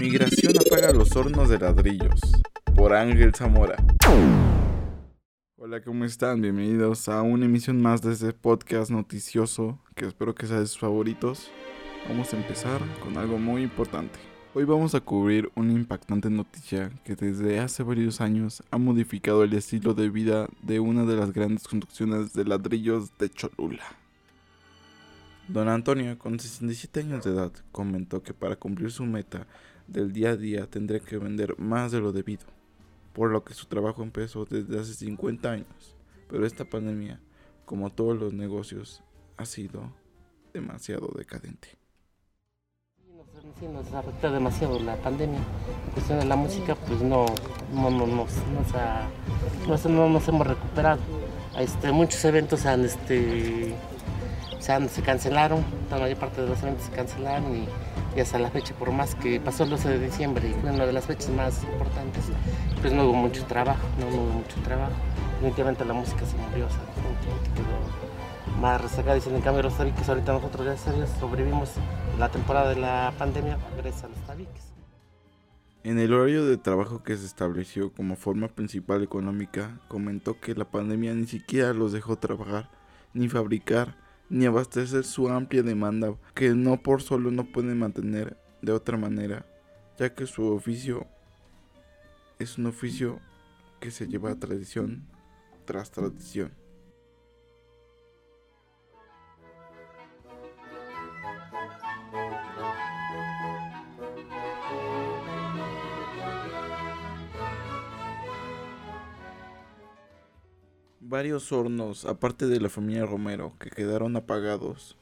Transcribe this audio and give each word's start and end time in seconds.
Migración 0.00 0.54
apaga 0.58 0.94
los 0.94 1.14
hornos 1.14 1.50
de 1.50 1.58
ladrillos. 1.58 2.18
Por 2.74 2.94
Ángel 2.94 3.34
Zamora. 3.34 3.76
Hola, 5.58 5.82
¿cómo 5.82 6.06
están? 6.06 6.40
Bienvenidos 6.40 7.06
a 7.10 7.20
una 7.20 7.44
emisión 7.44 7.82
más 7.82 8.00
de 8.00 8.14
este 8.14 8.32
podcast 8.32 8.90
noticioso 8.90 9.78
que 9.94 10.06
espero 10.06 10.34
que 10.34 10.46
sea 10.46 10.58
de 10.58 10.66
sus 10.66 10.78
favoritos. 10.78 11.50
Vamos 12.08 12.32
a 12.32 12.38
empezar 12.38 12.80
con 13.02 13.18
algo 13.18 13.36
muy 13.36 13.62
importante. 13.62 14.18
Hoy 14.54 14.64
vamos 14.64 14.94
a 14.94 15.00
cubrir 15.00 15.52
una 15.54 15.74
impactante 15.74 16.30
noticia 16.30 16.90
que 17.04 17.14
desde 17.14 17.60
hace 17.60 17.82
varios 17.82 18.22
años 18.22 18.62
ha 18.70 18.78
modificado 18.78 19.44
el 19.44 19.52
estilo 19.52 19.92
de 19.92 20.08
vida 20.08 20.48
de 20.62 20.80
una 20.80 21.04
de 21.04 21.16
las 21.16 21.30
grandes 21.34 21.68
construcciones 21.68 22.32
de 22.32 22.46
ladrillos 22.46 23.10
de 23.18 23.28
Cholula. 23.28 23.99
Don 25.52 25.68
Antonio, 25.68 26.16
con 26.16 26.38
67 26.38 27.00
años 27.00 27.24
de 27.24 27.32
edad, 27.32 27.50
comentó 27.72 28.22
que 28.22 28.32
para 28.32 28.54
cumplir 28.54 28.92
su 28.92 29.04
meta 29.04 29.48
del 29.88 30.12
día 30.12 30.30
a 30.30 30.36
día 30.36 30.70
tendría 30.70 31.00
que 31.00 31.18
vender 31.18 31.58
más 31.58 31.90
de 31.90 31.98
lo 31.98 32.12
debido, 32.12 32.46
por 33.12 33.32
lo 33.32 33.42
que 33.42 33.52
su 33.52 33.66
trabajo 33.66 34.04
empezó 34.04 34.44
desde 34.44 34.78
hace 34.78 34.94
50 34.94 35.50
años. 35.50 35.96
Pero 36.28 36.46
esta 36.46 36.64
pandemia, 36.64 37.20
como 37.64 37.90
todos 37.90 38.16
los 38.16 38.32
negocios, 38.32 39.02
ha 39.38 39.44
sido 39.44 39.92
demasiado 40.54 41.10
decadente. 41.16 41.80
Sí, 43.58 43.66
nos 43.66 43.92
afectó 43.92 44.30
demasiado 44.30 44.78
la 44.78 44.94
pandemia. 45.02 45.40
En 45.40 45.92
cuestión 45.94 46.20
de 46.20 46.26
la 46.26 46.36
música, 46.36 46.76
pues 46.76 47.02
no, 47.02 47.26
no, 47.74 47.90
no, 47.90 48.06
no, 48.06 48.26
no, 49.66 50.08
nos 50.08 50.28
hemos 50.28 50.46
recuperado. 50.46 51.00
Este, 51.58 51.90
muchos 51.90 52.24
eventos 52.24 52.64
han 52.66 52.84
este, 52.84 53.74
se, 54.60 55.02
cancelaron, 55.02 55.64
la 55.90 55.98
mayor 55.98 56.18
parte 56.18 56.42
de 56.42 56.48
los 56.48 56.62
eventos 56.62 56.86
se 56.86 56.92
cancelaron 56.92 57.56
y, 57.56 58.20
hasta 58.20 58.38
la 58.38 58.50
fecha, 58.50 58.74
por 58.74 58.92
más 58.92 59.14
que 59.14 59.40
pasó 59.40 59.64
el 59.64 59.70
12 59.70 59.88
de 59.88 59.98
diciembre 59.98 60.48
y 60.48 60.52
fue 60.60 60.70
una 60.70 60.84
de 60.84 60.92
las 60.92 61.06
fechas 61.06 61.30
más 61.30 61.62
importantes, 61.64 62.24
pues 62.80 62.92
no 62.92 63.04
hubo 63.04 63.14
mucho 63.14 63.44
trabajo, 63.46 63.80
no, 63.98 64.08
hubo 64.08 64.32
mucho 64.32 64.60
trabajo. 64.62 64.92
Definitivamente 65.34 65.84
la 65.84 65.94
música 65.94 66.26
se 66.26 66.36
murió, 66.36 66.66
o 66.66 66.70
sea, 66.70 66.80
quedó 67.54 68.60
más 68.60 68.80
rezagada. 68.80 69.18
Y 69.18 69.34
en 69.34 69.40
cambio 69.40 69.62
los 69.62 69.76
tabiques, 69.76 70.08
ahorita 70.08 70.32
nosotros, 70.34 70.66
gracias 70.66 70.94
a 70.94 71.20
sobrevivimos 71.20 71.70
la 72.18 72.28
temporada 72.28 72.70
de 72.70 72.80
la 72.80 73.14
pandemia 73.16 73.58
gracias 73.76 74.04
a 74.04 74.08
los 74.08 74.18
tabiques. 74.26 74.70
En 75.82 75.98
el 75.98 76.12
horario 76.12 76.44
de 76.44 76.58
trabajo 76.58 77.02
que 77.02 77.16
se 77.16 77.24
estableció 77.24 77.90
como 77.90 78.16
forma 78.16 78.48
principal 78.48 79.02
económica, 79.02 79.80
comentó 79.88 80.38
que 80.38 80.54
la 80.54 80.66
pandemia 80.66 81.14
ni 81.14 81.26
siquiera 81.26 81.72
los 81.72 81.92
dejó 81.92 82.16
trabajar 82.16 82.68
ni 83.14 83.30
fabricar 83.30 83.96
ni 84.30 84.46
abastecer 84.46 85.04
su 85.04 85.28
amplia 85.28 85.62
demanda 85.62 86.14
que 86.34 86.54
no 86.54 86.82
por 86.82 87.02
solo 87.02 87.30
no 87.30 87.44
pueden 87.44 87.78
mantener 87.78 88.36
de 88.62 88.72
otra 88.72 88.96
manera, 88.96 89.44
ya 89.98 90.14
que 90.14 90.26
su 90.26 90.44
oficio 90.46 91.06
es 92.38 92.56
un 92.56 92.66
oficio 92.66 93.20
que 93.80 93.90
se 93.90 94.06
lleva 94.06 94.30
a 94.30 94.38
tradición 94.38 95.06
tras 95.66 95.90
tradición. 95.90 96.52
Varios 111.10 111.50
hornos, 111.50 112.04
aparte 112.04 112.46
de 112.46 112.60
la 112.60 112.68
familia 112.68 113.04
Romero, 113.04 113.52
que 113.58 113.68
quedaron 113.68 114.14
apagados, 114.14 114.96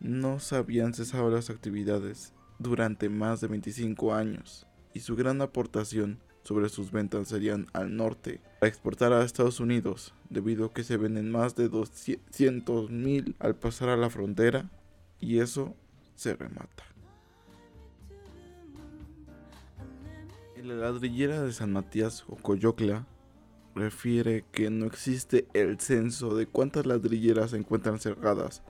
no 0.00 0.40
se 0.40 0.56
habían 0.56 0.94
cesado 0.94 1.28
las 1.28 1.50
actividades 1.50 2.32
durante 2.58 3.10
más 3.10 3.42
de 3.42 3.48
25 3.48 4.14
años, 4.14 4.66
y 4.94 5.00
su 5.00 5.14
gran 5.14 5.42
aportación 5.42 6.20
sobre 6.42 6.70
sus 6.70 6.90
ventas 6.90 7.28
serían 7.28 7.66
al 7.74 7.94
norte, 7.94 8.40
a 8.62 8.66
exportar 8.66 9.12
a 9.12 9.22
Estados 9.22 9.60
Unidos, 9.60 10.14
debido 10.30 10.64
a 10.64 10.72
que 10.72 10.84
se 10.84 10.96
venden 10.96 11.30
más 11.30 11.54
de 11.54 11.68
200 11.68 12.90
mil 12.90 13.36
al 13.38 13.56
pasar 13.56 13.90
a 13.90 13.98
la 13.98 14.08
frontera, 14.08 14.70
y 15.20 15.40
eso 15.40 15.76
se 16.14 16.34
remata. 16.34 16.84
En 20.56 20.66
la 20.66 20.76
ladrillera 20.76 21.42
de 21.42 21.52
San 21.52 21.74
Matías 21.74 22.24
o 22.26 22.36
Coyocla 22.36 23.06
refiere 23.76 24.44
que 24.52 24.70
no 24.70 24.86
existe 24.86 25.46
el 25.52 25.78
censo 25.78 26.34
de 26.34 26.46
cuántas 26.46 26.86
ladrilleras 26.86 27.50
se 27.50 27.58
encuentran 27.58 28.00
cerradas. 28.00 28.62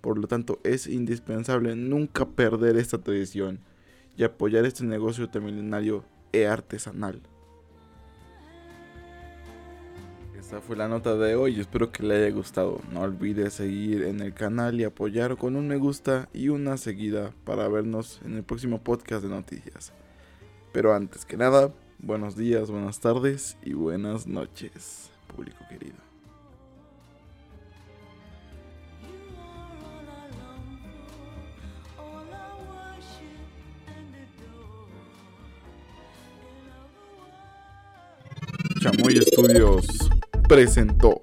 Por 0.00 0.18
lo 0.18 0.26
tanto, 0.26 0.58
es 0.64 0.86
indispensable 0.86 1.76
nunca 1.76 2.26
perder 2.26 2.76
esta 2.76 2.98
tradición 2.98 3.60
y 4.16 4.24
apoyar 4.24 4.64
este 4.64 4.84
negocio 4.84 5.28
milenario 5.40 6.04
e 6.32 6.46
artesanal. 6.46 7.20
Esta 10.38 10.60
fue 10.60 10.76
la 10.76 10.88
nota 10.88 11.14
de 11.16 11.36
hoy, 11.36 11.58
espero 11.58 11.90
que 11.90 12.02
le 12.02 12.16
haya 12.16 12.34
gustado. 12.34 12.80
No 12.92 13.00
olvides 13.00 13.54
seguir 13.54 14.02
en 14.02 14.20
el 14.20 14.34
canal 14.34 14.78
y 14.80 14.84
apoyar 14.84 15.36
con 15.36 15.56
un 15.56 15.68
me 15.68 15.76
gusta 15.76 16.28
y 16.34 16.48
una 16.48 16.76
seguida 16.76 17.32
para 17.44 17.68
vernos 17.68 18.20
en 18.24 18.34
el 18.34 18.42
próximo 18.42 18.82
podcast 18.82 19.22
de 19.22 19.30
noticias. 19.30 19.92
Pero 20.72 20.94
antes 20.94 21.24
que 21.24 21.36
nada, 21.36 21.72
Buenos 22.06 22.36
días, 22.36 22.70
buenas 22.70 23.00
tardes 23.00 23.56
y 23.62 23.72
buenas 23.72 24.26
noches, 24.26 25.10
público 25.34 25.64
querido. 25.70 25.96
Chamoy 38.82 39.22
Studios 39.22 39.86
presentó. 40.46 41.18